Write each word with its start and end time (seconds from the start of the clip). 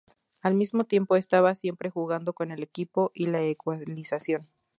Al 0.41 0.55
mismo 0.55 0.83
tiempo, 0.85 1.15
estaba 1.15 1.53
siempre 1.53 1.91
jugando 1.91 2.33
con 2.33 2.49
el 2.49 2.63
equipo 2.63 3.11
y 3.13 3.27
la 3.27 3.43
ecualización. 3.43 4.47